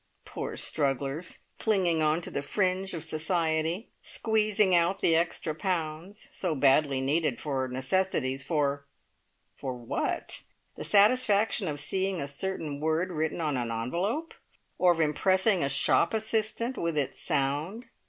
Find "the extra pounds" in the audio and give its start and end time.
4.99-6.27